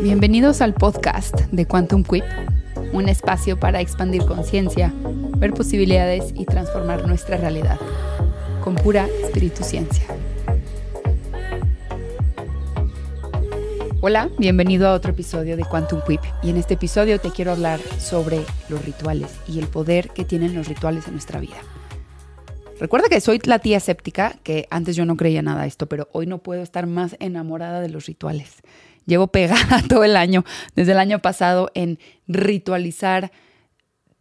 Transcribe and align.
Bienvenidos 0.00 0.60
al 0.60 0.74
podcast 0.74 1.34
de 1.50 1.66
Quantum 1.66 2.04
Quip, 2.04 2.22
un 2.92 3.08
espacio 3.08 3.58
para 3.58 3.80
expandir 3.80 4.24
conciencia, 4.24 4.94
ver 5.38 5.52
posibilidades 5.52 6.32
y 6.36 6.44
transformar 6.44 7.04
nuestra 7.08 7.36
realidad 7.36 7.80
con 8.62 8.76
pura 8.76 9.08
espíritu 9.24 9.64
ciencia. 9.64 10.04
Hola, 14.00 14.28
bienvenido 14.38 14.86
a 14.86 14.92
otro 14.92 15.10
episodio 15.10 15.56
de 15.56 15.64
Quantum 15.64 16.00
Quip 16.06 16.20
y 16.44 16.50
en 16.50 16.58
este 16.58 16.74
episodio 16.74 17.18
te 17.18 17.30
quiero 17.30 17.50
hablar 17.50 17.80
sobre 17.98 18.44
los 18.68 18.84
rituales 18.84 19.34
y 19.48 19.58
el 19.58 19.66
poder 19.66 20.10
que 20.10 20.24
tienen 20.24 20.54
los 20.54 20.68
rituales 20.68 21.08
en 21.08 21.14
nuestra 21.14 21.40
vida. 21.40 21.56
Recuerda 22.80 23.08
que 23.08 23.20
soy 23.20 23.40
la 23.44 23.58
tía 23.58 23.78
escéptica, 23.78 24.38
que 24.44 24.68
antes 24.70 24.94
yo 24.94 25.04
no 25.04 25.16
creía 25.16 25.42
nada 25.42 25.62
de 25.62 25.68
esto, 25.68 25.86
pero 25.86 26.08
hoy 26.12 26.26
no 26.26 26.38
puedo 26.38 26.62
estar 26.62 26.86
más 26.86 27.16
enamorada 27.18 27.80
de 27.80 27.88
los 27.88 28.06
rituales. 28.06 28.62
Llevo 29.04 29.26
pegada 29.28 29.82
todo 29.88 30.04
el 30.04 30.16
año, 30.16 30.44
desde 30.76 30.92
el 30.92 30.98
año 30.98 31.18
pasado, 31.18 31.70
en 31.74 31.98
ritualizar 32.28 33.32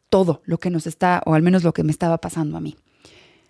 todo 0.09 0.41
lo 0.46 0.58
que 0.58 0.72
nos 0.72 0.88
está, 0.88 1.22
o 1.26 1.35
al 1.35 1.44
menos 1.44 1.63
lo 1.63 1.73
que 1.73 1.84
me 1.84 1.91
estaba 1.91 2.18
pasando 2.18 2.58
a 2.58 2.62
mí. 2.62 2.76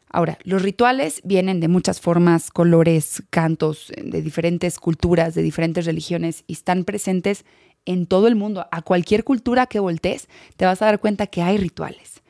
Ahora, 0.09 0.37
los 0.43 0.61
rituales 0.61 1.21
vienen 1.23 1.59
de 1.59 1.67
muchas 1.67 2.01
formas, 2.01 2.49
colores, 2.49 3.23
cantos, 3.29 3.91
de 4.01 4.21
diferentes 4.21 4.79
culturas, 4.79 5.35
de 5.35 5.41
diferentes 5.41 5.85
religiones 5.85 6.43
y 6.47 6.53
están 6.53 6.83
presentes 6.83 7.45
en 7.85 8.07
todo 8.07 8.27
el 8.27 8.35
mundo. 8.35 8.67
A 8.71 8.81
cualquier 8.81 9.23
cultura 9.23 9.67
que 9.67 9.79
voltees, 9.79 10.27
te 10.55 10.65
vas 10.65 10.81
a 10.81 10.85
dar 10.85 10.99
cuenta 10.99 11.27
que 11.27 11.41
hay 11.41 11.57
rituales. 11.57 12.23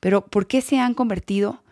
Pero 0.00 0.26
¿por 0.26 0.46
qué 0.46 0.60
se 0.60 0.78
han 0.78 0.94
convertido 0.94 1.63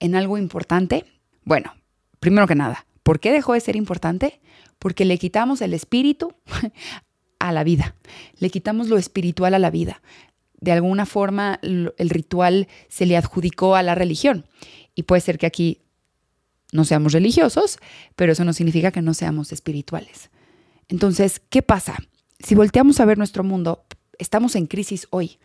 en 0.00 0.14
algo 0.14 0.38
importante? 0.38 1.04
Bueno, 1.44 1.74
primero 2.20 2.46
que 2.46 2.54
nada, 2.54 2.86
¿por 3.02 3.20
qué 3.20 3.32
dejó 3.32 3.54
de 3.54 3.60
ser 3.60 3.76
importante? 3.76 4.40
Porque 4.78 5.04
le 5.04 5.18
quitamos 5.18 5.60
el 5.62 5.74
espíritu 5.74 6.34
a 7.38 7.52
la 7.52 7.64
vida, 7.64 7.94
le 8.38 8.50
quitamos 8.50 8.88
lo 8.88 8.98
espiritual 8.98 9.54
a 9.54 9.58
la 9.58 9.70
vida. 9.70 10.02
De 10.58 10.72
alguna 10.72 11.04
forma 11.04 11.60
el 11.62 12.10
ritual 12.10 12.66
se 12.88 13.06
le 13.06 13.16
adjudicó 13.16 13.76
a 13.76 13.82
la 13.82 13.94
religión. 13.94 14.46
Y 14.94 15.02
puede 15.02 15.20
ser 15.20 15.38
que 15.38 15.46
aquí 15.46 15.82
no 16.72 16.84
seamos 16.84 17.12
religiosos, 17.12 17.78
pero 18.16 18.32
eso 18.32 18.44
no 18.44 18.52
significa 18.52 18.90
que 18.90 19.02
no 19.02 19.14
seamos 19.14 19.52
espirituales. 19.52 20.30
Entonces, 20.88 21.40
¿qué 21.50 21.62
pasa? 21.62 21.96
Si 22.38 22.54
volteamos 22.54 23.00
a 23.00 23.04
ver 23.04 23.18
nuestro 23.18 23.44
mundo, 23.44 23.84
estamos 24.18 24.56
en 24.56 24.66
crisis 24.66 25.06
hoy. 25.10 25.38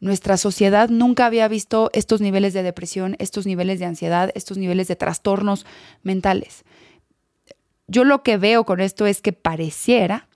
Nuestra 0.00 0.36
sociedad 0.36 0.88
nunca 0.88 1.26
había 1.26 1.48
visto 1.48 1.90
estos 1.92 2.20
niveles 2.20 2.52
de 2.52 2.62
depresión, 2.62 3.16
estos 3.18 3.46
niveles 3.46 3.78
de 3.78 3.86
ansiedad, 3.86 4.30
estos 4.34 4.58
niveles 4.58 4.88
de 4.88 4.96
trastornos 4.96 5.64
mentales. 6.02 6.64
Yo 7.86 8.04
lo 8.04 8.22
que 8.22 8.36
veo 8.36 8.64
con 8.64 8.80
esto 8.80 9.06
es 9.06 9.20
que 9.20 9.32
pareciera 9.32 10.28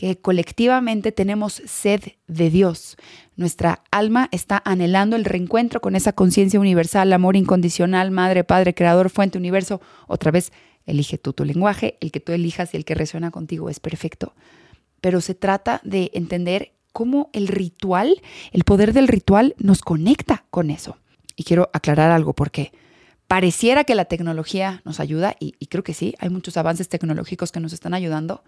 que 0.00 0.16
colectivamente 0.16 1.12
tenemos 1.12 1.60
sed 1.66 2.00
de 2.26 2.48
Dios. 2.48 2.96
Nuestra 3.36 3.82
alma 3.90 4.28
está 4.32 4.62
anhelando 4.64 5.14
el 5.14 5.26
reencuentro 5.26 5.82
con 5.82 5.94
esa 5.94 6.14
conciencia 6.14 6.58
universal, 6.58 7.12
amor 7.12 7.36
incondicional, 7.36 8.10
Madre, 8.10 8.42
Padre, 8.42 8.74
Creador, 8.74 9.10
Fuente, 9.10 9.36
Universo. 9.36 9.82
Otra 10.06 10.30
vez, 10.30 10.52
elige 10.86 11.18
tú 11.18 11.34
tu 11.34 11.44
lenguaje, 11.44 11.98
el 12.00 12.12
que 12.12 12.20
tú 12.20 12.32
elijas 12.32 12.72
y 12.72 12.78
el 12.78 12.86
que 12.86 12.94
resuena 12.94 13.30
contigo 13.30 13.68
es 13.68 13.78
perfecto. 13.78 14.34
Pero 15.02 15.20
se 15.20 15.34
trata 15.34 15.82
de 15.84 16.10
entender 16.14 16.72
cómo 16.92 17.30
el 17.32 17.48
ritual, 17.48 18.20
el 18.52 18.64
poder 18.64 18.92
del 18.92 19.08
ritual 19.08 19.54
nos 19.58 19.82
conecta 19.82 20.44
con 20.50 20.70
eso. 20.70 20.96
Y 21.36 21.44
quiero 21.44 21.70
aclarar 21.72 22.10
algo 22.10 22.32
porque 22.32 22.72
pareciera 23.30 23.84
que 23.84 23.94
la 23.94 24.06
tecnología 24.06 24.82
nos 24.84 24.98
ayuda, 24.98 25.36
y, 25.38 25.52
creo 25.66 25.84
que 25.84 25.94
sí, 25.94 26.14
hay 26.18 26.30
muchos 26.30 26.56
avances 26.56 26.88
tecnológicos 26.88 27.52
que 27.52 27.60
nos 27.60 27.72
están 27.72 27.94
ayudando, 27.94 28.42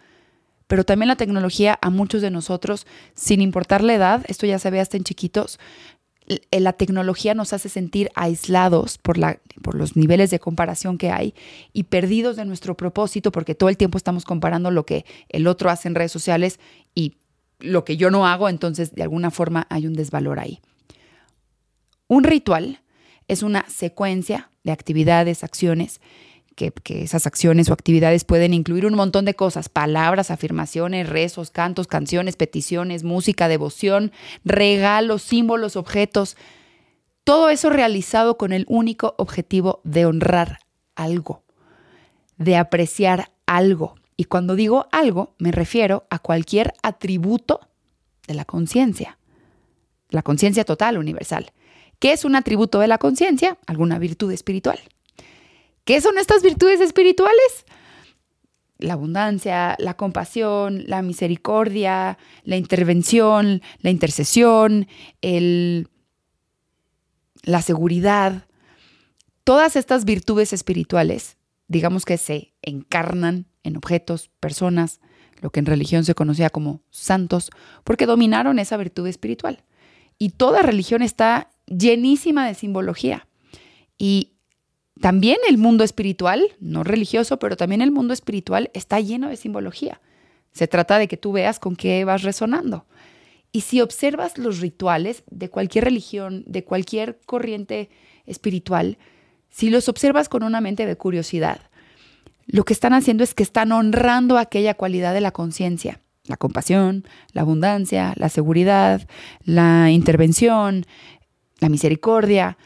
pero 0.66 0.84
también 0.84 1.08
la 1.08 1.16
tecnología 1.16 1.78
a 1.80 1.88
muchos 1.88 2.20
de 2.20 2.30
nosotros, 2.30 2.86
sin 3.14 3.40
importar 3.42 3.84
la 3.84 3.94
edad, 3.94 4.24
esto 4.26 4.44
ya 4.44 4.58
se 4.58 4.70
ve 4.70 4.80
hasta 4.80 4.96
en 4.96 5.04
chiquitos, 5.04 5.60
la 6.50 6.72
tecnología 6.72 7.34
nos 7.34 7.52
hace 7.52 7.68
sentir 7.68 8.10
aislados 8.14 8.98
por, 8.98 9.18
la, 9.18 9.38
por 9.62 9.74
los 9.74 9.96
niveles 9.96 10.30
de 10.30 10.38
comparación 10.38 10.98
que 10.98 11.10
hay 11.10 11.34
y 11.72 11.84
perdidos 11.84 12.36
de 12.36 12.44
nuestro 12.44 12.76
propósito 12.76 13.32
porque 13.32 13.54
todo 13.54 13.68
el 13.68 13.76
tiempo 13.76 13.98
estamos 13.98 14.24
comparando 14.24 14.70
lo 14.70 14.86
que 14.86 15.04
el 15.28 15.46
otro 15.46 15.70
hace 15.70 15.88
en 15.88 15.94
redes 15.94 16.12
sociales 16.12 16.60
y 16.94 17.16
lo 17.62 17.84
que 17.84 17.96
yo 17.96 18.10
no 18.10 18.26
hago, 18.26 18.48
entonces 18.48 18.94
de 18.94 19.02
alguna 19.02 19.30
forma 19.30 19.66
hay 19.70 19.86
un 19.86 19.94
desvalor 19.94 20.38
ahí. 20.38 20.60
Un 22.08 22.24
ritual 22.24 22.80
es 23.28 23.42
una 23.42 23.64
secuencia 23.68 24.50
de 24.64 24.72
actividades, 24.72 25.44
acciones, 25.44 26.00
que, 26.54 26.70
que, 26.70 27.02
esas 27.02 27.26
acciones 27.26 27.70
o 27.70 27.72
actividades 27.72 28.24
pueden 28.24 28.52
incluir 28.52 28.84
un 28.84 28.94
montón 28.94 29.24
de 29.24 29.34
cosas, 29.34 29.70
palabras, 29.70 30.30
afirmaciones, 30.30 31.08
rezos, 31.08 31.50
cantos, 31.50 31.86
canciones, 31.86 32.36
peticiones, 32.36 33.04
música, 33.04 33.48
devoción, 33.48 34.12
regalos, 34.44 35.22
símbolos, 35.22 35.76
objetos. 35.76 36.36
Todo 37.24 37.48
eso 37.48 37.70
realizado 37.70 38.36
con 38.36 38.52
el 38.52 38.66
único 38.68 39.14
objetivo 39.16 39.80
de 39.84 40.04
honrar 40.04 40.58
algo, 40.94 41.42
de 42.36 42.56
apreciar 42.56 43.30
algo, 43.46 43.94
y 44.22 44.24
cuando 44.24 44.54
digo 44.54 44.86
algo, 44.92 45.34
me 45.38 45.50
refiero 45.50 46.06
a 46.08 46.20
cualquier 46.20 46.74
atributo 46.84 47.58
de 48.28 48.34
la 48.34 48.44
conciencia, 48.44 49.18
la 50.10 50.22
conciencia 50.22 50.64
total, 50.64 50.96
universal. 50.96 51.50
¿Qué 51.98 52.12
es 52.12 52.24
un 52.24 52.36
atributo 52.36 52.78
de 52.78 52.86
la 52.86 52.98
conciencia? 52.98 53.58
Alguna 53.66 53.98
virtud 53.98 54.30
espiritual. 54.30 54.78
¿Qué 55.84 56.00
son 56.00 56.18
estas 56.18 56.44
virtudes 56.44 56.80
espirituales? 56.80 57.66
La 58.78 58.92
abundancia, 58.92 59.74
la 59.80 59.94
compasión, 59.94 60.84
la 60.86 61.02
misericordia, 61.02 62.16
la 62.44 62.56
intervención, 62.56 63.60
la 63.80 63.90
intercesión, 63.90 64.86
el, 65.20 65.88
la 67.42 67.60
seguridad. 67.60 68.46
Todas 69.42 69.74
estas 69.74 70.04
virtudes 70.04 70.52
espirituales, 70.52 71.38
digamos 71.68 72.04
que 72.04 72.18
se 72.18 72.54
encarnan 72.62 73.46
en 73.62 73.76
objetos, 73.76 74.30
personas, 74.40 75.00
lo 75.40 75.50
que 75.50 75.60
en 75.60 75.66
religión 75.66 76.04
se 76.04 76.14
conocía 76.14 76.50
como 76.50 76.82
santos, 76.90 77.50
porque 77.84 78.06
dominaron 78.06 78.58
esa 78.58 78.76
virtud 78.76 79.06
espiritual. 79.06 79.64
Y 80.18 80.30
toda 80.30 80.62
religión 80.62 81.02
está 81.02 81.50
llenísima 81.66 82.46
de 82.46 82.54
simbología. 82.54 83.26
Y 83.98 84.32
también 85.00 85.38
el 85.48 85.58
mundo 85.58 85.82
espiritual, 85.82 86.42
no 86.60 86.84
religioso, 86.84 87.38
pero 87.38 87.56
también 87.56 87.82
el 87.82 87.90
mundo 87.90 88.14
espiritual 88.14 88.70
está 88.72 89.00
lleno 89.00 89.28
de 89.28 89.36
simbología. 89.36 90.00
Se 90.52 90.68
trata 90.68 90.98
de 90.98 91.08
que 91.08 91.16
tú 91.16 91.32
veas 91.32 91.58
con 91.58 91.74
qué 91.74 92.04
vas 92.04 92.22
resonando. 92.22 92.86
Y 93.50 93.62
si 93.62 93.80
observas 93.80 94.38
los 94.38 94.60
rituales 94.60 95.24
de 95.30 95.50
cualquier 95.50 95.84
religión, 95.84 96.44
de 96.46 96.64
cualquier 96.64 97.18
corriente 97.26 97.90
espiritual, 98.26 98.96
si 99.52 99.70
los 99.70 99.88
observas 99.88 100.28
con 100.28 100.42
una 100.42 100.60
mente 100.60 100.86
de 100.86 100.96
curiosidad, 100.96 101.60
lo 102.46 102.64
que 102.64 102.72
están 102.72 102.94
haciendo 102.94 103.22
es 103.22 103.34
que 103.34 103.42
están 103.42 103.70
honrando 103.70 104.38
aquella 104.38 104.74
cualidad 104.74 105.14
de 105.14 105.20
la 105.20 105.30
conciencia, 105.30 106.00
la 106.24 106.36
compasión, 106.36 107.04
la 107.32 107.42
abundancia, 107.42 108.14
la 108.16 108.28
seguridad, 108.28 109.06
la 109.44 109.90
intervención, 109.90 110.84
la 111.60 111.68
misericordia. 111.68 112.58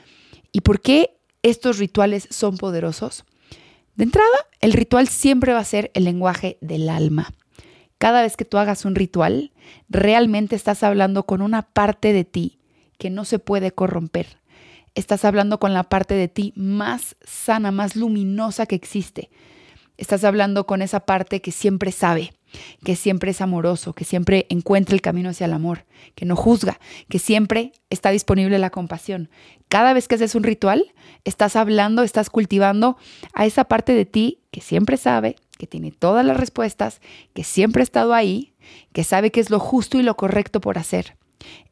¿Y 0.53 0.63
por 0.63 0.81
qué 0.81 1.19
estos 1.43 1.79
rituales 1.79 2.29
son 2.31 2.57
poderosos? 2.57 3.25
De 3.97 4.05
entrada, 4.05 4.47
el 4.61 4.73
ritual 4.73 5.09
siempre 5.09 5.53
va 5.53 5.59
a 5.59 5.65
ser 5.65 5.91
el 5.95 6.05
lenguaje 6.05 6.57
del 6.61 6.89
alma. 6.89 7.35
Cada 7.99 8.23
vez 8.23 8.37
que 8.37 8.45
tú 8.45 8.59
hagas 8.59 8.85
un 8.85 8.95
ritual, 8.95 9.53
realmente 9.89 10.55
estás 10.55 10.83
hablando 10.83 11.25
con 11.25 11.43
una 11.43 11.63
parte 11.63 12.13
de 12.13 12.25
ti 12.25 12.59
que 12.99 13.11
no 13.11 13.25
se 13.25 13.39
puede 13.39 13.73
corromper. 13.73 14.39
Estás 14.97 15.25
hablando 15.25 15.61
con 15.61 15.73
la 15.73 15.85
parte 15.85 16.15
de 16.15 16.27
ti 16.27 16.53
más 16.57 17.15
sana, 17.23 17.71
más 17.71 17.95
luminosa 17.95 18.67
que 18.67 18.75
existe 18.75 19.31
Estás 19.99 20.25
hablando 20.25 20.67
con 20.67 20.83
esa 20.83 21.01
parte 21.01 21.41
que 21.41 21.53
siempre 21.53 21.91
sabe, 21.91 22.35
que 22.85 22.97
siempre 22.97 23.31
es 23.31 23.41
amoroso, 23.41 23.95
que 23.95 24.05
siempre 24.05 24.47
encuentra 24.51 24.95
el 24.95 25.01
camino 25.01 25.31
hacia 25.31 25.47
el 25.47 25.55
amor, 25.55 25.87
que 26.15 26.27
no 26.27 26.37
juzga, 26.37 26.79
que 27.09 27.19
siempre 27.19 27.73
está 27.89 28.11
disponible 28.11 28.59
la 28.59 28.69
compasión. 28.69 29.31
Cada 29.69 29.95
vez 29.95 30.07
que 30.07 30.17
haces 30.17 30.35
un 30.35 30.43
ritual, 30.43 30.93
estás 31.25 31.57
hablando, 31.57 32.03
estás 32.03 32.29
cultivando 32.29 32.99
a 33.33 33.47
esa 33.47 33.65
parte 33.65 33.95
de 33.95 34.05
ti 34.05 34.41
que 34.51 34.61
siempre 34.61 34.99
sabe, 34.99 35.37
que 35.59 35.67
tiene 35.67 35.93
todas 35.93 36.27
las 36.27 36.37
respuestas, 36.37 37.01
que 37.33 37.43
siempre 37.43 37.81
ha 37.81 37.85
estado 37.85 38.13
ahí, 38.13 38.53
que 38.93 39.03
sabe 39.03 39.31
que 39.31 39.41
es 39.41 39.49
lo 39.49 39.61
justo 39.61 39.99
y 39.99 40.03
lo 40.03 40.17
correcto 40.17 40.61
por 40.61 40.77
hacer. 40.77 41.17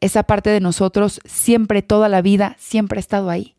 Esa 0.00 0.22
parte 0.22 0.50
de 0.50 0.60
nosotros 0.60 1.20
siempre, 1.24 1.82
toda 1.82 2.08
la 2.08 2.22
vida, 2.22 2.56
siempre 2.58 2.98
ha 2.98 3.00
estado 3.00 3.30
ahí 3.30 3.54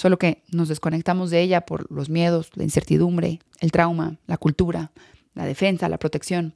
solo 0.00 0.18
que 0.18 0.42
nos 0.50 0.68
desconectamos 0.68 1.28
de 1.28 1.42
ella 1.42 1.60
por 1.62 1.90
los 1.92 2.08
miedos, 2.08 2.50
la 2.54 2.64
incertidumbre, 2.64 3.40
el 3.60 3.70
trauma, 3.70 4.16
la 4.26 4.38
cultura, 4.38 4.92
la 5.34 5.44
defensa, 5.44 5.90
la 5.90 5.98
protección. 5.98 6.54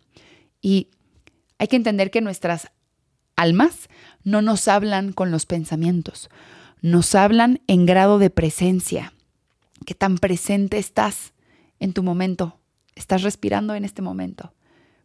Y 0.62 0.88
hay 1.58 1.68
que 1.68 1.76
entender 1.76 2.10
que 2.10 2.22
nuestras 2.22 2.70
almas 3.36 3.90
no 4.22 4.40
nos 4.40 4.66
hablan 4.66 5.12
con 5.12 5.30
los 5.30 5.44
pensamientos, 5.44 6.30
nos 6.80 7.14
hablan 7.14 7.60
en 7.66 7.84
grado 7.84 8.18
de 8.18 8.30
presencia. 8.30 9.12
¿Qué 9.84 9.94
tan 9.94 10.16
presente 10.16 10.78
estás 10.78 11.34
en 11.80 11.92
tu 11.92 12.02
momento? 12.02 12.58
¿Estás 12.94 13.22
respirando 13.22 13.74
en 13.74 13.84
este 13.84 14.00
momento? 14.00 14.53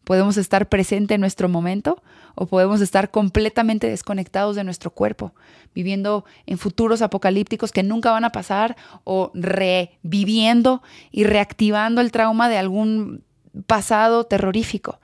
Podemos 0.09 0.37
estar 0.37 0.69
presente 0.69 1.13
en 1.13 1.21
nuestro 1.21 1.49
momento 1.49 2.01
o 2.33 2.47
podemos 2.47 2.81
estar 2.81 3.11
completamente 3.11 3.87
desconectados 3.87 4.55
de 4.55 4.63
nuestro 4.63 4.89
cuerpo, 4.89 5.35
viviendo 5.75 6.25
en 6.47 6.57
futuros 6.57 7.03
apocalípticos 7.03 7.71
que 7.71 7.83
nunca 7.83 8.09
van 8.09 8.25
a 8.25 8.31
pasar 8.31 8.75
o 9.03 9.29
reviviendo 9.35 10.81
y 11.11 11.25
reactivando 11.25 12.01
el 12.01 12.11
trauma 12.11 12.49
de 12.49 12.57
algún 12.57 13.21
pasado 13.67 14.23
terrorífico. 14.23 14.99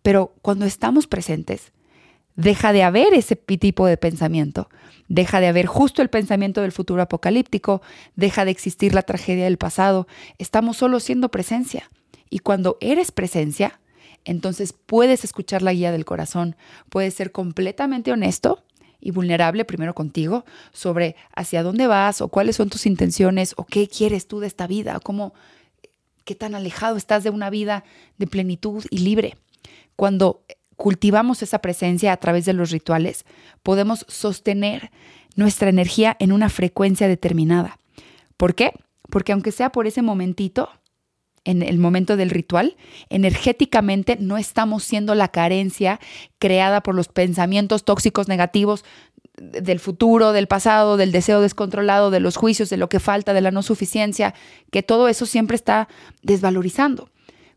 Pero 0.00 0.32
cuando 0.40 0.64
estamos 0.64 1.06
presentes, 1.06 1.72
deja 2.34 2.72
de 2.72 2.82
haber 2.82 3.12
ese 3.12 3.36
tipo 3.36 3.86
de 3.86 3.98
pensamiento, 3.98 4.70
deja 5.06 5.40
de 5.40 5.48
haber 5.48 5.66
justo 5.66 6.00
el 6.00 6.08
pensamiento 6.08 6.62
del 6.62 6.72
futuro 6.72 7.02
apocalíptico, 7.02 7.82
deja 8.14 8.46
de 8.46 8.52
existir 8.52 8.94
la 8.94 9.02
tragedia 9.02 9.44
del 9.44 9.58
pasado, 9.58 10.08
estamos 10.38 10.78
solo 10.78 10.98
siendo 10.98 11.28
presencia. 11.30 11.90
Y 12.30 12.38
cuando 12.38 12.78
eres 12.80 13.12
presencia, 13.12 13.80
entonces 14.26 14.74
puedes 14.74 15.24
escuchar 15.24 15.62
la 15.62 15.72
guía 15.72 15.92
del 15.92 16.04
corazón, 16.04 16.56
puedes 16.90 17.14
ser 17.14 17.32
completamente 17.32 18.12
honesto 18.12 18.64
y 19.00 19.12
vulnerable 19.12 19.64
primero 19.64 19.94
contigo 19.94 20.44
sobre 20.72 21.14
hacia 21.34 21.62
dónde 21.62 21.86
vas 21.86 22.20
o 22.20 22.28
cuáles 22.28 22.56
son 22.56 22.68
tus 22.68 22.86
intenciones 22.86 23.54
o 23.56 23.64
qué 23.64 23.88
quieres 23.88 24.26
tú 24.26 24.40
de 24.40 24.48
esta 24.48 24.66
vida, 24.66 24.98
cómo 25.00 25.32
qué 26.24 26.34
tan 26.34 26.56
alejado 26.56 26.96
estás 26.96 27.22
de 27.22 27.30
una 27.30 27.50
vida 27.50 27.84
de 28.18 28.26
plenitud 28.26 28.84
y 28.90 28.98
libre. 28.98 29.36
Cuando 29.94 30.42
cultivamos 30.74 31.42
esa 31.42 31.60
presencia 31.60 32.12
a 32.12 32.16
través 32.16 32.44
de 32.46 32.52
los 32.52 32.72
rituales, 32.72 33.24
podemos 33.62 34.04
sostener 34.08 34.90
nuestra 35.36 35.68
energía 35.68 36.16
en 36.18 36.32
una 36.32 36.48
frecuencia 36.48 37.06
determinada. 37.06 37.78
¿Por 38.36 38.56
qué? 38.56 38.72
Porque 39.08 39.32
aunque 39.32 39.52
sea 39.52 39.70
por 39.70 39.86
ese 39.86 40.02
momentito, 40.02 40.68
en 41.46 41.62
el 41.62 41.78
momento 41.78 42.16
del 42.16 42.30
ritual, 42.30 42.76
energéticamente 43.08 44.18
no 44.20 44.36
estamos 44.36 44.82
siendo 44.82 45.14
la 45.14 45.28
carencia 45.28 46.00
creada 46.38 46.82
por 46.82 46.94
los 46.94 47.08
pensamientos 47.08 47.84
tóxicos 47.84 48.28
negativos 48.28 48.84
del 49.36 49.78
futuro, 49.78 50.32
del 50.32 50.48
pasado, 50.48 50.96
del 50.96 51.12
deseo 51.12 51.40
descontrolado, 51.40 52.10
de 52.10 52.20
los 52.20 52.36
juicios, 52.36 52.68
de 52.68 52.76
lo 52.76 52.88
que 52.88 53.00
falta, 53.00 53.32
de 53.32 53.40
la 53.40 53.52
no 53.52 53.62
suficiencia, 53.62 54.34
que 54.70 54.82
todo 54.82 55.08
eso 55.08 55.24
siempre 55.24 55.54
está 55.54 55.88
desvalorizando. 56.22 57.10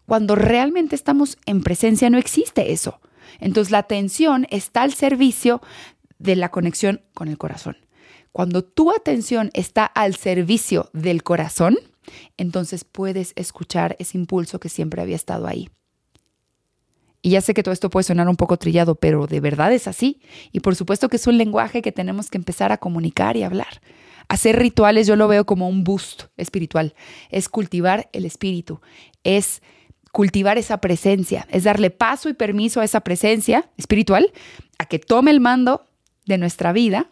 Cuando 0.05 0.35
realmente 0.35 0.95
estamos 0.95 1.37
en 1.45 1.63
presencia 1.63 2.09
no 2.09 2.17
existe 2.17 2.71
eso. 2.71 2.99
Entonces 3.39 3.71
la 3.71 3.79
atención 3.79 4.45
está 4.51 4.83
al 4.83 4.93
servicio 4.93 5.61
de 6.19 6.35
la 6.35 6.49
conexión 6.49 7.01
con 7.13 7.27
el 7.27 7.37
corazón. 7.37 7.77
Cuando 8.31 8.63
tu 8.63 8.91
atención 8.91 9.49
está 9.53 9.85
al 9.85 10.15
servicio 10.15 10.89
del 10.93 11.23
corazón, 11.23 11.77
entonces 12.37 12.83
puedes 12.83 13.33
escuchar 13.35 13.95
ese 13.99 14.17
impulso 14.17 14.59
que 14.59 14.69
siempre 14.69 15.01
había 15.01 15.15
estado 15.15 15.47
ahí. 15.47 15.69
Y 17.21 17.31
ya 17.31 17.41
sé 17.41 17.53
que 17.53 17.63
todo 17.63 17.73
esto 17.73 17.89
puede 17.89 18.05
sonar 18.05 18.29
un 18.29 18.37
poco 18.37 18.57
trillado, 18.57 18.95
pero 18.95 19.27
de 19.27 19.41
verdad 19.41 19.73
es 19.73 19.87
así. 19.87 20.21
Y 20.51 20.61
por 20.61 20.75
supuesto 20.75 21.09
que 21.09 21.17
es 21.17 21.27
un 21.27 21.37
lenguaje 21.37 21.81
que 21.81 21.91
tenemos 21.91 22.29
que 22.29 22.37
empezar 22.37 22.71
a 22.71 22.77
comunicar 22.77 23.35
y 23.35 23.43
hablar. 23.43 23.81
Hacer 24.29 24.57
rituales 24.57 25.07
yo 25.07 25.15
lo 25.15 25.27
veo 25.27 25.45
como 25.45 25.67
un 25.67 25.83
boost 25.83 26.25
espiritual. 26.37 26.93
Es 27.29 27.49
cultivar 27.49 28.09
el 28.13 28.25
espíritu. 28.25 28.79
Es 29.23 29.61
cultivar 30.13 30.57
esa 30.57 30.79
presencia. 30.79 31.45
Es 31.49 31.65
darle 31.65 31.89
paso 31.89 32.29
y 32.29 32.33
permiso 32.33 32.79
a 32.79 32.85
esa 32.85 33.01
presencia 33.01 33.69
espiritual 33.75 34.31
a 34.77 34.85
que 34.85 34.99
tome 34.99 35.31
el 35.31 35.41
mando 35.41 35.85
de 36.25 36.37
nuestra 36.37 36.71
vida 36.71 37.09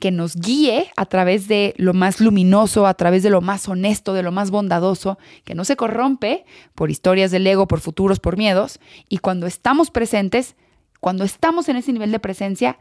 que 0.00 0.10
nos 0.10 0.36
guíe 0.36 0.90
a 0.96 1.06
través 1.06 1.48
de 1.48 1.74
lo 1.76 1.94
más 1.94 2.20
luminoso, 2.20 2.86
a 2.86 2.94
través 2.94 3.22
de 3.22 3.30
lo 3.30 3.40
más 3.40 3.68
honesto, 3.68 4.12
de 4.12 4.22
lo 4.22 4.32
más 4.32 4.50
bondadoso, 4.50 5.18
que 5.44 5.54
no 5.54 5.64
se 5.64 5.76
corrompe 5.76 6.44
por 6.74 6.90
historias 6.90 7.30
del 7.30 7.46
ego, 7.46 7.68
por 7.68 7.80
futuros, 7.80 8.20
por 8.20 8.36
miedos. 8.36 8.80
Y 9.08 9.18
cuando 9.18 9.46
estamos 9.46 9.90
presentes, 9.90 10.56
cuando 11.00 11.24
estamos 11.24 11.68
en 11.68 11.76
ese 11.76 11.92
nivel 11.92 12.10
de 12.10 12.18
presencia, 12.18 12.78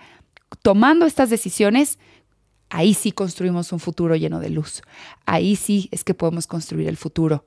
tomando 0.61 1.05
estas 1.05 1.29
decisiones, 1.29 1.99
ahí 2.69 2.93
sí 2.93 3.11
construimos 3.11 3.71
un 3.71 3.79
futuro 3.79 4.15
lleno 4.15 4.39
de 4.39 4.49
luz. 4.49 4.81
Ahí 5.25 5.55
sí 5.55 5.89
es 5.91 6.03
que 6.03 6.13
podemos 6.13 6.47
construir 6.47 6.87
el 6.87 6.97
futuro, 6.97 7.45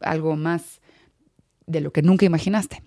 algo 0.00 0.36
más 0.36 0.80
de 1.66 1.80
lo 1.80 1.92
que 1.92 2.02
nunca 2.02 2.24
imaginaste. 2.24 2.82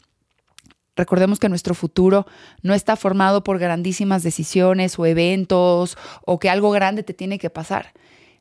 Recordemos 1.00 1.40
que 1.40 1.48
nuestro 1.48 1.76
futuro 1.76 2.28
no 2.62 2.74
está 2.74 2.98
formado 2.98 3.42
por 3.42 3.58
grandísimas 3.58 4.22
decisiones 4.22 5.00
o 5.00 5.06
eventos 5.06 5.98
o 6.26 6.40
que 6.40 6.50
algo 6.50 6.72
grande 6.72 7.04
te 7.04 7.14
tiene 7.14 7.40
que 7.40 7.50
pasar. 7.50 7.94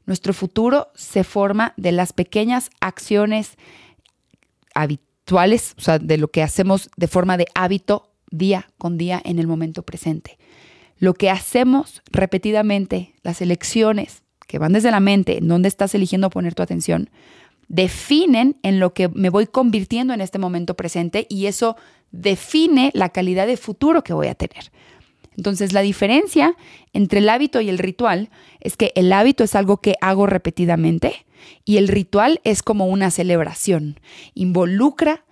Nuestro 0.07 0.35
futuro 0.35 0.89
se 0.97 1.23
forma 1.23 1.73
de 1.77 1.93
las 1.93 2.13
pequeñas 2.13 2.71
acciones 2.81 3.57
habituales, 4.75 5.77
o 5.79 5.83
sea, 5.83 6.01
de 6.01 6.19
lo 6.19 6.33
que 6.33 6.43
hacemos 6.43 6.91
de 6.97 7.07
forma 7.07 7.37
de 7.37 7.47
hábito 7.55 8.11
día 8.33 8.69
con 8.77 8.99
día 8.99 9.23
en 9.25 9.39
el 9.39 9.47
momento 9.47 9.85
presente. 9.85 10.37
Lo 10.99 11.15
que 11.15 11.31
hacemos 11.31 12.03
repetidamente, 12.11 13.15
las 13.23 13.41
elecciones 13.41 14.25
que 14.49 14.59
van 14.59 14.73
desde 14.73 14.91
la 14.91 14.99
mente, 14.99 15.39
en 15.39 15.47
donde 15.47 15.69
estás 15.69 15.95
eligiendo 15.95 16.29
poner 16.29 16.57
tu 16.57 16.65
atención, 16.65 17.09
definen 17.69 18.59
en 18.63 18.81
lo 18.81 18.95
que 18.95 19.09
me 19.09 19.31
voy 19.31 19.47
convirtiendo 19.47 20.15
en 20.15 20.21
este 20.21 20.39
momento 20.39 20.75
presente 20.75 21.27
y 21.29 21.47
eso 21.47 21.77
define 22.11 22.91
la 22.95 23.11
calidad 23.11 23.47
de 23.47 23.57
futuro 23.57 24.03
que 24.03 24.15
voy 24.15 24.29
a 24.29 24.35
tener. 24.35 24.73
Entonces, 25.37 25.73
la 25.73 25.83
diferencia 25.83 26.57
entre 26.93 27.21
el 27.21 27.29
hábito 27.29 27.61
y 27.61 27.69
el 27.69 27.79
ritual 27.79 28.31
es 28.59 28.77
que 28.77 28.93
el 28.97 29.13
hábito 29.13 29.45
es 29.45 29.55
algo 29.55 29.77
que 29.77 29.95
hago 30.01 30.27
repetidamente 30.27 31.27
y 31.65 31.77
el 31.77 31.87
ritual 31.87 32.41
es 32.43 32.63
como 32.63 32.87
una 32.87 33.11
celebración. 33.13 34.01
Involucra 34.35 35.25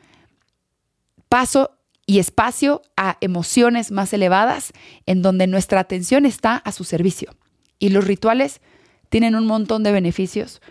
paso 1.28 1.72
y 2.06 2.20
espacio 2.20 2.82
a 2.96 3.18
emociones 3.20 3.90
más 3.90 4.12
elevadas 4.12 4.72
en 5.06 5.22
donde 5.22 5.48
nuestra 5.48 5.80
atención 5.80 6.24
está 6.24 6.56
a 6.56 6.70
su 6.70 6.84
servicio. 6.84 7.34
Y 7.80 7.88
los 7.88 8.06
rituales 8.06 8.60
tienen 9.08 9.34
un 9.34 9.46
montón 9.46 9.82
de 9.82 9.90
beneficios. 9.90 10.62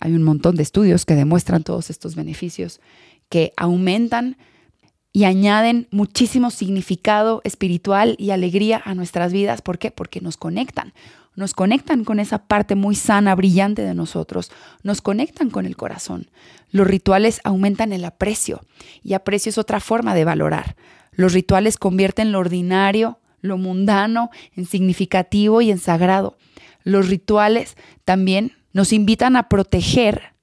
Hay 0.00 0.14
un 0.14 0.22
montón 0.22 0.56
de 0.56 0.62
estudios 0.62 1.04
que 1.04 1.14
demuestran 1.14 1.62
todos 1.62 1.90
estos 1.90 2.14
beneficios 2.14 2.80
que 3.28 3.52
aumentan 3.56 4.36
y 5.12 5.24
añaden 5.24 5.88
muchísimo 5.90 6.50
significado 6.50 7.40
espiritual 7.44 8.16
y 8.18 8.30
alegría 8.30 8.82
a 8.84 8.94
nuestras 8.94 9.32
vidas. 9.32 9.62
¿Por 9.62 9.78
qué? 9.78 9.90
Porque 9.90 10.20
nos 10.20 10.36
conectan. 10.36 10.92
Nos 11.36 11.54
conectan 11.54 12.04
con 12.04 12.20
esa 12.20 12.46
parte 12.46 12.74
muy 12.74 12.94
sana, 12.94 13.34
brillante 13.34 13.82
de 13.82 13.94
nosotros. 13.94 14.50
Nos 14.82 15.00
conectan 15.00 15.50
con 15.50 15.66
el 15.66 15.76
corazón. 15.76 16.30
Los 16.70 16.86
rituales 16.86 17.40
aumentan 17.44 17.92
el 17.92 18.04
aprecio 18.04 18.60
y 19.02 19.14
aprecio 19.14 19.50
es 19.50 19.58
otra 19.58 19.80
forma 19.80 20.14
de 20.14 20.24
valorar. 20.24 20.76
Los 21.12 21.32
rituales 21.32 21.78
convierten 21.78 22.32
lo 22.32 22.38
ordinario, 22.38 23.18
lo 23.40 23.56
mundano, 23.56 24.30
en 24.54 24.66
significativo 24.66 25.62
y 25.62 25.70
en 25.70 25.78
sagrado. 25.78 26.36
Los 26.84 27.08
rituales 27.08 27.76
también 28.04 28.52
nos 28.76 28.92
invitan 28.92 29.36
a 29.36 29.48
proteger 29.48 30.34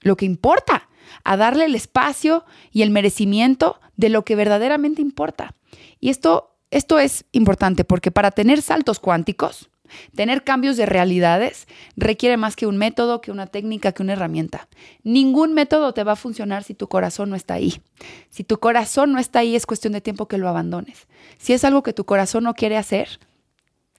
lo 0.00 0.16
que 0.16 0.24
importa, 0.24 0.88
a 1.24 1.36
darle 1.36 1.64
el 1.64 1.74
espacio 1.74 2.44
y 2.70 2.82
el 2.82 2.90
merecimiento 2.90 3.80
de 3.96 4.10
lo 4.10 4.24
que 4.24 4.36
verdaderamente 4.36 5.02
importa. 5.02 5.56
Y 5.98 6.10
esto, 6.10 6.56
esto 6.70 7.00
es 7.00 7.24
importante 7.32 7.82
porque 7.82 8.12
para 8.12 8.30
tener 8.30 8.62
saltos 8.62 9.00
cuánticos, 9.00 9.70
tener 10.14 10.44
cambios 10.44 10.76
de 10.76 10.86
realidades 10.86 11.66
requiere 11.96 12.36
más 12.36 12.54
que 12.54 12.68
un 12.68 12.76
método, 12.76 13.20
que 13.20 13.32
una 13.32 13.48
técnica, 13.48 13.90
que 13.90 14.04
una 14.04 14.12
herramienta. 14.12 14.68
Ningún 15.02 15.52
método 15.52 15.92
te 15.94 16.04
va 16.04 16.12
a 16.12 16.16
funcionar 16.16 16.62
si 16.62 16.74
tu 16.74 16.86
corazón 16.86 17.28
no 17.28 17.34
está 17.34 17.54
ahí. 17.54 17.82
Si 18.30 18.44
tu 18.44 18.60
corazón 18.60 19.10
no 19.10 19.18
está 19.18 19.40
ahí, 19.40 19.56
es 19.56 19.66
cuestión 19.66 19.94
de 19.94 20.00
tiempo 20.00 20.28
que 20.28 20.38
lo 20.38 20.48
abandones. 20.48 21.08
Si 21.38 21.52
es 21.52 21.64
algo 21.64 21.82
que 21.82 21.92
tu 21.92 22.04
corazón 22.04 22.44
no 22.44 22.54
quiere 22.54 22.76
hacer, 22.76 23.18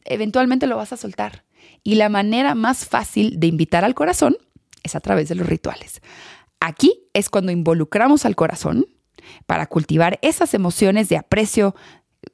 eventualmente 0.05 0.65
lo 0.65 0.77
vas 0.77 0.93
a 0.93 0.97
soltar. 0.97 1.44
Y 1.85 1.95
la 1.95 2.09
manera 2.09 2.55
más 2.55 2.85
fácil 2.85 3.39
de 3.39 3.45
invitar 3.45 3.85
al 3.85 3.93
corazón 3.93 4.35
es 4.83 4.95
a 4.95 4.99
través 4.99 5.29
de 5.29 5.35
los 5.35 5.47
rituales. 5.47 6.01
Aquí 6.59 7.03
es 7.13 7.29
cuando 7.29 7.51
involucramos 7.51 8.25
al 8.25 8.35
corazón 8.35 8.87
para 9.45 9.67
cultivar 9.67 10.17
esas 10.23 10.55
emociones 10.55 11.09
de 11.09 11.17
aprecio, 11.17 11.75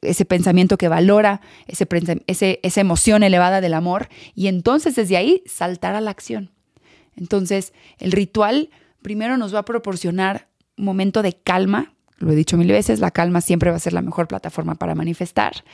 ese 0.01 0.23
pensamiento 0.23 0.77
que 0.77 0.87
valora, 0.87 1.41
ese, 1.67 1.85
esa 2.63 2.81
emoción 2.81 3.23
elevada 3.23 3.59
del 3.59 3.73
amor, 3.73 4.07
y 4.35 4.47
entonces 4.47 4.95
desde 4.95 5.17
ahí 5.17 5.43
saltar 5.45 5.95
a 5.95 6.01
la 6.01 6.11
acción. 6.11 6.51
Entonces, 7.17 7.73
el 7.97 8.13
ritual 8.13 8.69
primero 9.01 9.35
nos 9.35 9.53
va 9.53 9.59
a 9.59 9.65
proporcionar 9.65 10.47
un 10.77 10.85
momento 10.85 11.21
de 11.23 11.33
calma, 11.33 11.93
lo 12.19 12.31
he 12.31 12.35
dicho 12.35 12.55
mil 12.55 12.71
veces, 12.71 13.01
la 13.01 13.11
calma 13.11 13.41
siempre 13.41 13.69
va 13.69 13.75
a 13.75 13.81
ser 13.81 13.91
la 13.91 14.01
mejor 14.01 14.29
plataforma 14.29 14.75
para 14.75 14.95
manifestar, 14.95 15.65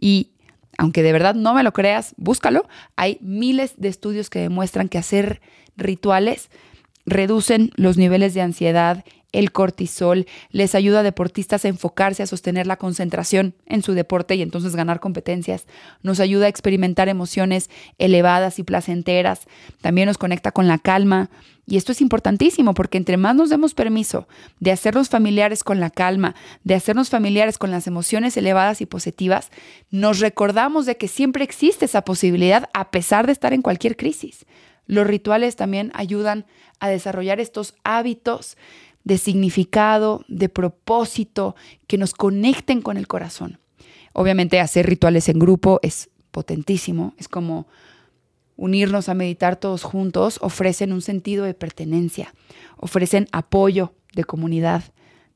y 0.00 0.33
aunque 0.78 1.02
de 1.02 1.12
verdad 1.12 1.34
no 1.34 1.54
me 1.54 1.62
lo 1.62 1.72
creas, 1.72 2.14
búscalo, 2.16 2.68
hay 2.96 3.18
miles 3.20 3.74
de 3.76 3.88
estudios 3.88 4.30
que 4.30 4.40
demuestran 4.40 4.88
que 4.88 4.98
hacer 4.98 5.40
rituales 5.76 6.50
reducen 7.06 7.70
los 7.76 7.96
niveles 7.96 8.34
de 8.34 8.42
ansiedad, 8.42 9.04
el 9.34 9.50
cortisol, 9.50 10.26
les 10.50 10.74
ayuda 10.74 11.00
a 11.00 11.02
deportistas 11.02 11.64
a 11.64 11.68
enfocarse, 11.68 12.22
a 12.22 12.26
sostener 12.26 12.66
la 12.66 12.76
concentración 12.76 13.54
en 13.66 13.82
su 13.82 13.92
deporte 13.92 14.36
y 14.36 14.42
entonces 14.42 14.76
ganar 14.76 15.00
competencias. 15.00 15.66
Nos 16.02 16.20
ayuda 16.20 16.46
a 16.46 16.48
experimentar 16.48 17.08
emociones 17.08 17.68
elevadas 17.98 18.58
y 18.60 18.62
placenteras. 18.62 19.40
También 19.80 20.06
nos 20.06 20.18
conecta 20.18 20.52
con 20.52 20.68
la 20.68 20.78
calma. 20.78 21.30
Y 21.66 21.78
esto 21.78 21.92
es 21.92 22.00
importantísimo 22.00 22.74
porque 22.74 22.98
entre 22.98 23.16
más 23.16 23.34
nos 23.34 23.50
demos 23.50 23.74
permiso 23.74 24.28
de 24.60 24.70
hacernos 24.70 25.08
familiares 25.08 25.64
con 25.64 25.80
la 25.80 25.90
calma, 25.90 26.36
de 26.62 26.74
hacernos 26.74 27.10
familiares 27.10 27.58
con 27.58 27.70
las 27.70 27.86
emociones 27.86 28.36
elevadas 28.36 28.82
y 28.82 28.86
positivas, 28.86 29.50
nos 29.90 30.20
recordamos 30.20 30.86
de 30.86 30.96
que 30.96 31.08
siempre 31.08 31.42
existe 31.42 31.86
esa 31.86 32.02
posibilidad 32.02 32.68
a 32.72 32.90
pesar 32.90 33.26
de 33.26 33.32
estar 33.32 33.52
en 33.52 33.62
cualquier 33.62 33.96
crisis. 33.96 34.44
Los 34.86 35.06
rituales 35.06 35.56
también 35.56 35.90
ayudan 35.94 36.44
a 36.80 36.88
desarrollar 36.88 37.40
estos 37.40 37.74
hábitos 37.82 38.58
de 39.04 39.18
significado, 39.18 40.24
de 40.28 40.48
propósito, 40.48 41.54
que 41.86 41.98
nos 41.98 42.14
conecten 42.14 42.82
con 42.82 42.96
el 42.96 43.06
corazón. 43.06 43.58
Obviamente 44.12 44.60
hacer 44.60 44.86
rituales 44.86 45.28
en 45.28 45.38
grupo 45.38 45.78
es 45.82 46.10
potentísimo, 46.30 47.14
es 47.18 47.28
como 47.28 47.66
unirnos 48.56 49.08
a 49.08 49.14
meditar 49.14 49.56
todos 49.56 49.82
juntos, 49.82 50.38
ofrecen 50.40 50.92
un 50.92 51.02
sentido 51.02 51.44
de 51.44 51.54
pertenencia, 51.54 52.32
ofrecen 52.76 53.28
apoyo 53.32 53.92
de 54.14 54.24
comunidad, 54.24 54.84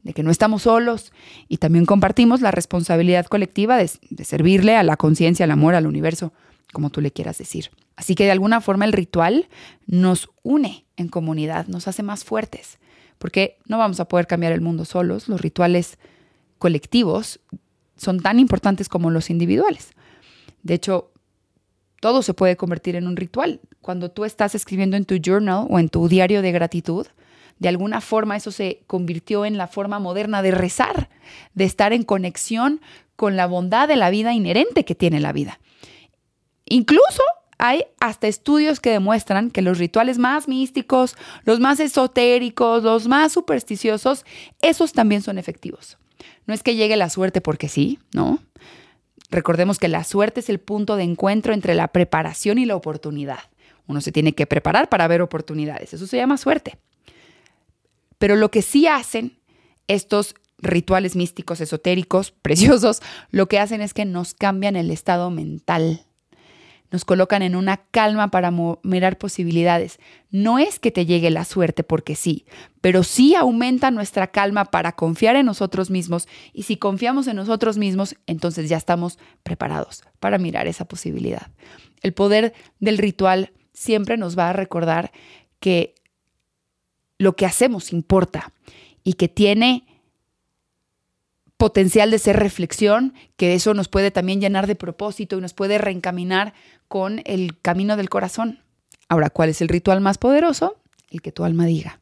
de 0.02 0.14
que 0.14 0.22
no 0.22 0.30
estamos 0.30 0.62
solos 0.62 1.12
y 1.48 1.58
también 1.58 1.84
compartimos 1.84 2.40
la 2.40 2.52
responsabilidad 2.52 3.26
colectiva 3.26 3.76
de, 3.76 3.90
de 4.08 4.25
servirle 4.25 4.76
a 4.76 4.84
la 4.84 4.96
conciencia, 4.96 5.44
al 5.44 5.50
amor, 5.50 5.75
al 5.75 5.87
universo, 5.87 6.32
como 6.72 6.90
tú 6.90 7.00
le 7.00 7.10
quieras 7.10 7.37
decir. 7.38 7.70
Así 7.96 8.14
que 8.14 8.25
de 8.25 8.30
alguna 8.30 8.60
forma 8.60 8.84
el 8.84 8.92
ritual 8.92 9.48
nos 9.87 10.30
une 10.44 10.87
en 10.96 11.08
comunidad, 11.08 11.66
nos 11.66 11.88
hace 11.88 12.04
más 12.04 12.25
fuertes 12.25 12.78
porque 13.18 13.58
no 13.66 13.78
vamos 13.78 14.00
a 14.00 14.06
poder 14.06 14.26
cambiar 14.26 14.52
el 14.52 14.60
mundo 14.60 14.84
solos. 14.84 15.28
Los 15.28 15.40
rituales 15.40 15.98
colectivos 16.58 17.40
son 17.96 18.20
tan 18.20 18.38
importantes 18.38 18.88
como 18.88 19.10
los 19.10 19.30
individuales. 19.30 19.90
De 20.62 20.75
hecho, 20.75 21.10
todo 22.00 22.22
se 22.22 22.34
puede 22.34 22.56
convertir 22.56 22.96
en 22.96 23.06
un 23.06 23.16
ritual. 23.16 23.60
Cuando 23.80 24.10
tú 24.10 24.25
estás 24.25 24.54
escribiendo 24.54 24.96
en 24.96 25.04
tu 25.04 25.16
journal 25.16 25.66
o 25.68 25.78
en 25.78 25.88
tu 25.88 26.08
diario 26.08 26.42
de 26.42 26.52
gratitud, 26.52 27.06
de 27.58 27.68
alguna 27.68 28.00
forma 28.00 28.37
eso 28.37 28.52
se 28.52 28.82
convirtió 28.87 29.44
en 29.44 29.58
la 29.58 29.66
forma 29.66 29.98
moderna 29.98 30.42
de 30.42 30.52
rezar, 30.52 31.08
de 31.54 31.64
estar 31.64 31.92
en 31.92 32.04
conexión 32.04 32.80
con 33.16 33.37
la 33.37 33.46
bondad 33.46 33.88
de 33.88 33.96
la 33.96 34.10
vida 34.10 34.32
inherente 34.32 34.84
que 34.84 34.94
tiene 34.94 35.18
la 35.18 35.32
vida. 35.32 35.58
Incluso 36.66 37.22
hay 37.58 37.84
hasta 38.00 38.28
estudios 38.28 38.80
que 38.80 38.90
demuestran 38.90 39.50
que 39.50 39.62
los 39.62 39.78
rituales 39.78 40.18
más 40.18 40.48
místicos, 40.48 41.16
los 41.44 41.60
más 41.60 41.80
esotéricos, 41.80 42.84
los 42.84 43.08
más 43.08 43.32
supersticiosos, 43.32 44.24
esos 44.62 44.92
también 44.92 45.22
son 45.22 45.38
efectivos. 45.38 45.98
No 46.46 46.54
es 46.54 46.62
que 46.62 46.76
llegue 46.76 46.96
la 46.96 47.10
suerte 47.10 47.40
porque 47.40 47.68
sí, 47.68 47.98
¿no? 48.14 48.38
Recordemos 49.30 49.78
que 49.78 49.88
la 49.88 50.04
suerte 50.04 50.40
es 50.40 50.48
el 50.48 50.60
punto 50.60 50.96
de 50.96 51.02
encuentro 51.02 51.52
entre 51.52 51.74
la 51.74 51.88
preparación 51.88 52.58
y 52.58 52.64
la 52.64 52.76
oportunidad. 52.76 53.40
Uno 53.86 54.00
se 54.00 54.12
tiene 54.12 54.34
que 54.34 54.46
preparar 54.46 54.88
para 54.88 55.08
ver 55.08 55.20
oportunidades. 55.20 55.92
Eso 55.92 56.06
se 56.06 56.16
llama 56.16 56.38
suerte. 56.38 56.78
Pero 58.18 58.36
lo 58.36 58.50
que 58.50 58.62
sí 58.62 58.86
hacen 58.86 59.38
estos 59.86 60.34
rituales 60.58 61.16
místicos, 61.16 61.60
esotéricos, 61.60 62.30
preciosos, 62.42 63.02
lo 63.30 63.48
que 63.48 63.58
hacen 63.58 63.80
es 63.80 63.94
que 63.94 64.04
nos 64.04 64.34
cambian 64.34 64.76
el 64.76 64.90
estado 64.90 65.30
mental 65.30 66.07
nos 66.90 67.04
colocan 67.04 67.42
en 67.42 67.54
una 67.54 67.76
calma 67.76 68.30
para 68.30 68.52
mirar 68.83 69.18
posibilidades. 69.18 69.99
No 70.30 70.59
es 70.59 70.78
que 70.78 70.90
te 70.90 71.07
llegue 71.07 71.30
la 71.30 71.45
suerte 71.45 71.85
porque 71.85 72.14
sí, 72.14 72.47
pero 72.80 73.02
sí 73.02 73.35
aumenta 73.35 73.90
nuestra 73.90 74.28
calma 74.28 74.66
para 74.66 74.92
confiar 74.92 75.37
en 75.37 75.47
nosotros 75.47 75.90
mismos 75.90 76.28
y 76.52 76.62
si 76.62 76.76
confiamos 76.76 77.26
en 77.26 77.37
nosotros 77.37 77.78
mismos, 77.78 78.16
entonces 78.26 78.68
ya 78.68 78.76
estamos 78.76 79.18
preparados 79.42 80.02
para 80.21 80.38
mirar 80.38 80.66
esa 80.66 80.87
posibilidad. 80.87 81.50
El 82.02 82.14
poder 82.14 82.54
del 82.80 82.99
ritual 82.99 83.52
siempre 83.73 84.16
nos 84.16 84.38
va 84.38 84.50
a 84.50 84.54
recordar 84.54 85.12
que 85.61 85.95
lo 87.18 87.37
que 87.37 87.47
hacemos 87.47 87.92
importa 87.92 88.52
y 89.02 89.14
que 89.14 89.28
tiene 89.28 89.85
potencial 91.58 92.10
de 92.10 92.18
ser 92.18 92.36
reflexión, 92.36 93.12
que 93.36 93.54
eso 93.54 93.74
nos 93.74 93.88
puede 93.88 94.10
también 94.10 94.40
llenar 94.40 94.66
de 94.66 94.76
propósito 94.76 95.36
y 95.36 95.40
nos 95.40 95.52
puede 95.52 95.76
reencaminar 95.76 96.54
con 96.86 97.20
el 97.24 97.60
camino 97.60 97.96
del 97.96 98.08
corazón. 98.08 98.60
Ahora, 99.08 99.28
¿cuál 99.28 99.50
es 99.50 99.60
el 99.60 99.68
ritual 99.68 100.00
más 100.00 100.18
poderoso? 100.18 100.76
El 101.10 101.20
que 101.20 101.32
tu 101.32 101.44
alma 101.44 101.66
diga, 101.66 101.98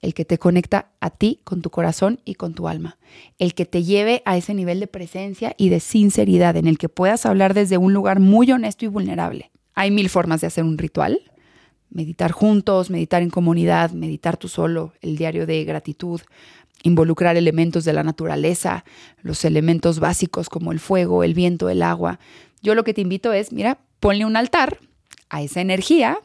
el 0.00 0.14
que 0.14 0.24
te 0.24 0.38
conecta 0.38 0.90
a 1.00 1.10
ti 1.10 1.40
con 1.42 1.60
tu 1.60 1.70
corazón 1.70 2.20
y 2.24 2.36
con 2.36 2.54
tu 2.54 2.68
alma, 2.68 2.98
el 3.38 3.54
que 3.54 3.66
te 3.66 3.82
lleve 3.82 4.22
a 4.26 4.36
ese 4.36 4.54
nivel 4.54 4.78
de 4.78 4.86
presencia 4.86 5.54
y 5.58 5.70
de 5.70 5.80
sinceridad, 5.80 6.56
en 6.56 6.68
el 6.68 6.78
que 6.78 6.88
puedas 6.88 7.26
hablar 7.26 7.52
desde 7.52 7.78
un 7.78 7.92
lugar 7.92 8.20
muy 8.20 8.50
honesto 8.52 8.84
y 8.84 8.88
vulnerable. 8.88 9.50
Hay 9.74 9.90
mil 9.90 10.08
formas 10.08 10.40
de 10.40 10.46
hacer 10.46 10.62
un 10.62 10.78
ritual. 10.78 11.20
Meditar 11.88 12.30
juntos, 12.30 12.88
meditar 12.88 13.20
en 13.22 13.30
comunidad, 13.30 13.90
meditar 13.90 14.36
tú 14.36 14.46
solo, 14.46 14.92
el 15.00 15.16
diario 15.16 15.44
de 15.44 15.64
gratitud, 15.64 16.20
involucrar 16.82 17.36
elementos 17.36 17.84
de 17.84 17.92
la 17.92 18.02
naturaleza, 18.02 18.84
los 19.22 19.44
elementos 19.44 20.00
básicos 20.00 20.48
como 20.48 20.72
el 20.72 20.80
fuego, 20.80 21.24
el 21.24 21.34
viento, 21.34 21.68
el 21.68 21.82
agua. 21.82 22.18
Yo 22.62 22.74
lo 22.74 22.84
que 22.84 22.94
te 22.94 23.00
invito 23.00 23.32
es, 23.32 23.52
mira, 23.52 23.78
ponle 24.00 24.24
un 24.24 24.36
altar 24.36 24.78
a 25.28 25.42
esa 25.42 25.60
energía 25.60 26.18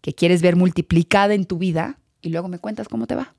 que 0.00 0.14
quieres 0.14 0.42
ver 0.42 0.56
multiplicada 0.56 1.34
en 1.34 1.46
tu 1.46 1.58
vida 1.58 1.98
y 2.20 2.30
luego 2.30 2.48
me 2.48 2.58
cuentas 2.58 2.88
cómo 2.88 3.06
te 3.06 3.14
va. 3.14 3.34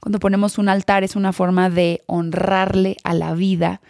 Cuando 0.00 0.20
ponemos 0.20 0.58
un 0.58 0.68
altar 0.68 1.04
es 1.04 1.16
una 1.16 1.32
forma 1.32 1.70
de 1.70 2.02
honrarle 2.06 2.96
a 3.04 3.14
la 3.14 3.34
vida 3.34 3.80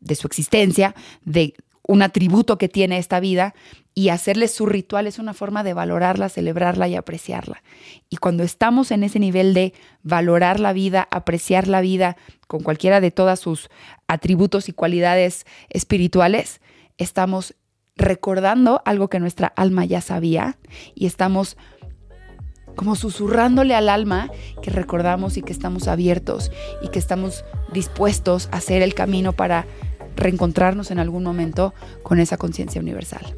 de 0.00 0.14
su 0.14 0.26
existencia, 0.26 0.94
de 1.24 1.54
un 1.88 2.02
atributo 2.02 2.58
que 2.58 2.68
tiene 2.68 2.98
esta 2.98 3.18
vida 3.18 3.54
y 3.94 4.10
hacerle 4.10 4.46
su 4.46 4.66
ritual 4.66 5.06
es 5.06 5.18
una 5.18 5.32
forma 5.32 5.64
de 5.64 5.72
valorarla, 5.72 6.28
celebrarla 6.28 6.86
y 6.86 6.94
apreciarla. 6.94 7.62
Y 8.10 8.18
cuando 8.18 8.44
estamos 8.44 8.90
en 8.90 9.02
ese 9.02 9.18
nivel 9.18 9.54
de 9.54 9.72
valorar 10.02 10.60
la 10.60 10.74
vida, 10.74 11.08
apreciar 11.10 11.66
la 11.66 11.80
vida 11.80 12.16
con 12.46 12.62
cualquiera 12.62 13.00
de 13.00 13.10
todas 13.10 13.40
sus 13.40 13.70
atributos 14.06 14.68
y 14.68 14.72
cualidades 14.72 15.46
espirituales, 15.70 16.60
estamos 16.98 17.54
recordando 17.96 18.82
algo 18.84 19.08
que 19.08 19.18
nuestra 19.18 19.48
alma 19.48 19.86
ya 19.86 20.02
sabía 20.02 20.58
y 20.94 21.06
estamos 21.06 21.56
como 22.76 22.96
susurrándole 22.96 23.74
al 23.74 23.88
alma 23.88 24.30
que 24.62 24.70
recordamos 24.70 25.36
y 25.38 25.42
que 25.42 25.52
estamos 25.52 25.88
abiertos 25.88 26.52
y 26.82 26.88
que 26.88 26.98
estamos 26.98 27.44
dispuestos 27.72 28.48
a 28.52 28.58
hacer 28.58 28.82
el 28.82 28.94
camino 28.94 29.32
para 29.32 29.66
reencontrarnos 30.18 30.90
en 30.90 30.98
algún 30.98 31.22
momento 31.22 31.74
con 32.02 32.20
esa 32.20 32.36
conciencia 32.36 32.80
universal. 32.80 33.34